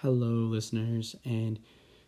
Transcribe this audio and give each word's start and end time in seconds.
Hello, 0.00 0.28
listeners, 0.28 1.16
and 1.24 1.58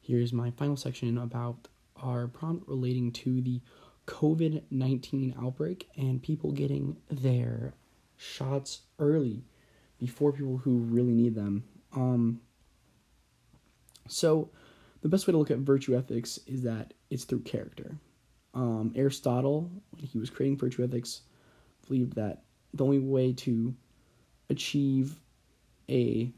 here's 0.00 0.32
my 0.32 0.50
final 0.50 0.76
section 0.76 1.18
about 1.18 1.68
our 2.02 2.26
prompt 2.26 2.66
relating 2.66 3.12
to 3.12 3.40
the 3.40 3.60
COVID 4.08 4.64
19 4.72 5.36
outbreak 5.40 5.88
and 5.96 6.20
people 6.20 6.50
getting 6.50 6.96
their 7.08 7.74
shots 8.16 8.80
early 8.98 9.44
before 10.00 10.32
people 10.32 10.56
who 10.56 10.78
really 10.78 11.14
need 11.14 11.36
them. 11.36 11.62
Um, 11.94 12.40
so, 14.08 14.50
the 15.02 15.08
best 15.08 15.28
way 15.28 15.30
to 15.30 15.38
look 15.38 15.52
at 15.52 15.58
virtue 15.58 15.96
ethics 15.96 16.40
is 16.48 16.62
that 16.64 16.92
it's 17.08 17.22
through 17.22 17.42
character. 17.42 17.96
Um, 18.52 18.94
Aristotle, 18.96 19.70
when 19.92 20.04
he 20.04 20.18
was 20.18 20.28
creating 20.28 20.58
virtue 20.58 20.82
ethics, 20.82 21.20
believed 21.86 22.16
that 22.16 22.42
the 22.74 22.82
only 22.82 22.98
way 22.98 23.32
to 23.34 23.76
achieve 24.50 25.20
a 25.88 26.32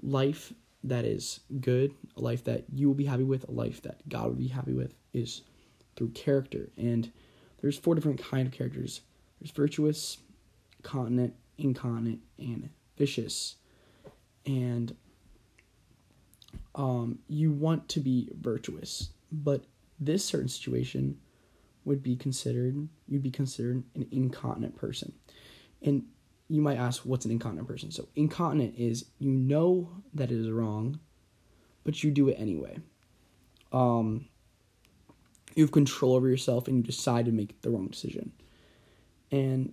life 0.00 0.52
that 0.84 1.04
is 1.04 1.40
good, 1.60 1.92
a 2.16 2.20
life 2.20 2.44
that 2.44 2.64
you 2.72 2.86
will 2.86 2.94
be 2.94 3.06
happy 3.06 3.24
with, 3.24 3.48
a 3.48 3.52
life 3.52 3.82
that 3.82 4.06
God 4.08 4.28
would 4.28 4.38
be 4.38 4.48
happy 4.48 4.74
with, 4.74 4.94
is 5.12 5.42
through 5.96 6.10
character. 6.10 6.70
And 6.76 7.10
there's 7.60 7.78
four 7.78 7.94
different 7.94 8.22
kind 8.22 8.46
of 8.46 8.52
characters. 8.52 9.00
There's 9.40 9.50
virtuous, 9.50 10.18
continent, 10.82 11.34
incontinent, 11.58 12.20
and 12.38 12.68
vicious. 12.98 13.56
And 14.44 14.94
um, 16.74 17.18
you 17.28 17.50
want 17.50 17.88
to 17.90 18.00
be 18.00 18.30
virtuous, 18.38 19.10
but 19.32 19.64
this 19.98 20.24
certain 20.24 20.48
situation 20.48 21.18
would 21.84 22.02
be 22.02 22.16
considered 22.16 22.88
you'd 23.06 23.22
be 23.22 23.30
considered 23.30 23.82
an 23.94 24.06
incontinent 24.10 24.76
person. 24.76 25.12
And 25.82 26.04
you 26.54 26.62
might 26.62 26.78
ask, 26.78 27.02
what's 27.02 27.24
an 27.24 27.32
incontinent 27.32 27.66
person? 27.66 27.90
So, 27.90 28.08
incontinent 28.14 28.74
is 28.78 29.06
you 29.18 29.30
know 29.30 29.90
that 30.14 30.30
it 30.30 30.38
is 30.38 30.50
wrong, 30.50 31.00
but 31.82 32.04
you 32.04 32.12
do 32.12 32.28
it 32.28 32.36
anyway. 32.38 32.78
Um, 33.72 34.26
you 35.56 35.64
have 35.64 35.72
control 35.72 36.14
over 36.14 36.28
yourself 36.28 36.68
and 36.68 36.76
you 36.76 36.82
decide 36.82 37.26
to 37.26 37.32
make 37.32 37.60
the 37.62 37.70
wrong 37.70 37.88
decision. 37.88 38.32
And 39.32 39.72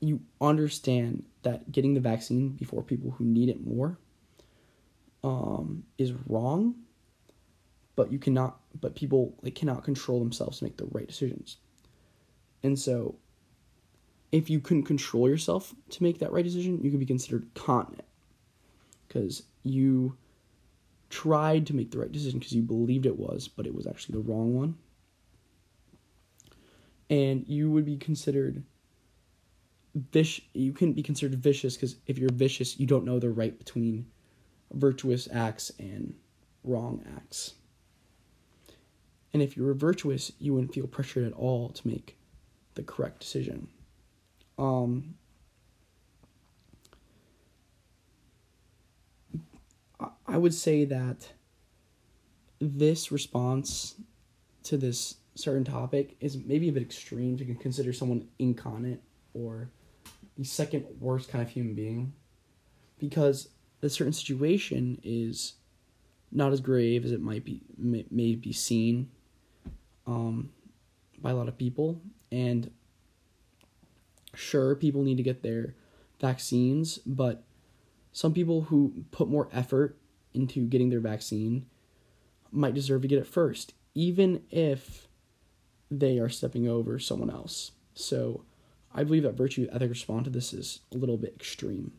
you 0.00 0.20
understand 0.40 1.24
that 1.42 1.72
getting 1.72 1.94
the 1.94 2.00
vaccine 2.00 2.50
before 2.50 2.82
people 2.82 3.12
who 3.12 3.24
need 3.24 3.48
it 3.48 3.66
more 3.66 3.98
um, 5.24 5.84
is 5.96 6.12
wrong, 6.26 6.74
but 7.96 8.12
you 8.12 8.18
cannot, 8.18 8.60
but 8.78 8.94
people 8.94 9.34
like 9.42 9.54
cannot 9.54 9.84
control 9.84 10.18
themselves 10.18 10.58
to 10.58 10.64
make 10.64 10.76
the 10.76 10.86
right 10.92 11.06
decisions. 11.06 11.56
And 12.62 12.78
so 12.78 13.16
if 14.30 14.50
you 14.50 14.60
couldn't 14.60 14.84
control 14.84 15.28
yourself 15.28 15.74
to 15.90 16.02
make 16.02 16.18
that 16.18 16.32
right 16.32 16.44
decision, 16.44 16.82
you 16.82 16.90
could 16.90 17.00
be 17.00 17.06
considered 17.06 17.48
continent 17.54 18.04
because 19.06 19.42
you 19.62 20.16
tried 21.10 21.66
to 21.66 21.74
make 21.74 21.90
the 21.90 21.98
right 21.98 22.12
decision 22.12 22.38
because 22.38 22.52
you 22.52 22.62
believed 22.62 23.06
it 23.06 23.18
was, 23.18 23.48
but 23.48 23.66
it 23.66 23.74
was 23.74 23.86
actually 23.86 24.14
the 24.20 24.28
wrong 24.28 24.54
one. 24.54 24.76
And 27.10 27.46
you 27.48 27.70
would 27.70 27.86
be 27.86 27.96
considered 27.96 28.62
vicious. 29.94 30.44
You 30.52 30.72
couldn't 30.72 30.92
be 30.92 31.02
considered 31.02 31.38
vicious 31.38 31.74
because 31.74 31.96
if 32.06 32.18
you're 32.18 32.32
vicious, 32.32 32.78
you 32.78 32.86
don't 32.86 33.06
know 33.06 33.18
the 33.18 33.30
right 33.30 33.58
between 33.58 34.06
virtuous 34.72 35.26
acts 35.32 35.72
and 35.78 36.14
wrong 36.64 37.02
acts. 37.16 37.54
And 39.32 39.42
if 39.42 39.56
you 39.56 39.64
were 39.64 39.74
virtuous, 39.74 40.32
you 40.38 40.52
wouldn't 40.52 40.74
feel 40.74 40.86
pressured 40.86 41.26
at 41.26 41.32
all 41.32 41.70
to 41.70 41.88
make 41.88 42.18
the 42.74 42.82
correct 42.82 43.20
decision. 43.20 43.68
Um, 44.58 45.14
I 50.26 50.36
would 50.36 50.54
say 50.54 50.84
that 50.84 51.32
this 52.60 53.12
response 53.12 53.94
to 54.64 54.76
this 54.76 55.16
certain 55.34 55.64
topic 55.64 56.16
is 56.20 56.36
maybe 56.36 56.68
a 56.68 56.72
bit 56.72 56.82
extreme 56.82 57.36
to 57.38 57.54
consider 57.54 57.92
someone 57.92 58.26
incontinent 58.38 59.00
or 59.34 59.70
the 60.36 60.44
second 60.44 60.84
worst 61.00 61.30
kind 61.30 61.42
of 61.42 61.50
human 61.50 61.74
being 61.74 62.12
because 62.98 63.48
the 63.80 63.88
certain 63.88 64.12
situation 64.12 65.00
is 65.02 65.54
not 66.32 66.52
as 66.52 66.60
grave 66.60 67.04
as 67.04 67.12
it 67.12 67.20
might 67.20 67.44
be 67.44 67.62
may, 67.76 68.04
may 68.10 68.34
be 68.34 68.52
seen 68.52 69.08
um, 70.06 70.50
by 71.20 71.30
a 71.30 71.34
lot 71.34 71.48
of 71.48 71.56
people. 71.56 72.00
And 72.30 72.70
sure 74.38 74.74
people 74.74 75.02
need 75.02 75.16
to 75.16 75.22
get 75.22 75.42
their 75.42 75.74
vaccines, 76.20 76.98
but 76.98 77.44
some 78.12 78.32
people 78.32 78.62
who 78.62 79.04
put 79.10 79.28
more 79.28 79.48
effort 79.52 79.98
into 80.34 80.66
getting 80.66 80.90
their 80.90 81.00
vaccine 81.00 81.66
might 82.50 82.74
deserve 82.74 83.02
to 83.02 83.08
get 83.08 83.18
it 83.18 83.26
first, 83.26 83.74
even 83.94 84.42
if 84.50 85.08
they 85.90 86.18
are 86.18 86.28
stepping 86.28 86.68
over 86.68 86.98
someone 86.98 87.30
else. 87.30 87.72
So 87.94 88.44
I 88.94 89.04
believe 89.04 89.22
that 89.24 89.36
virtue 89.36 89.68
ethic 89.72 89.90
response 89.90 90.24
to 90.24 90.30
this 90.30 90.52
is 90.52 90.80
a 90.94 90.96
little 90.98 91.16
bit 91.16 91.34
extreme. 91.34 91.92